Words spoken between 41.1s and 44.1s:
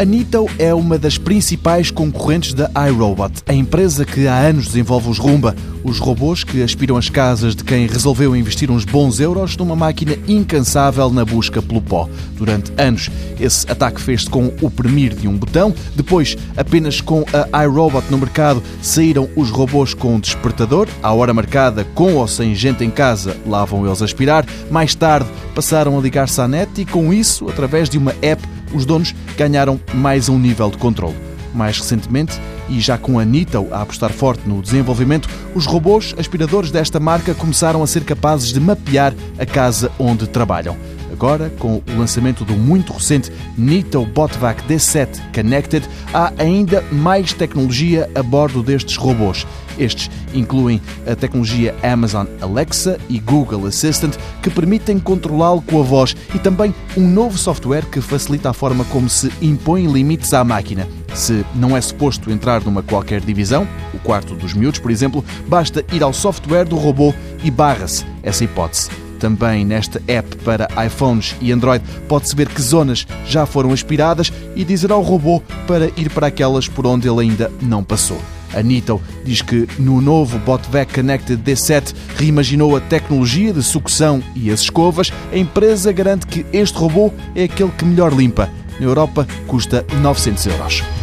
Agora, com o lançamento do muito recente Nito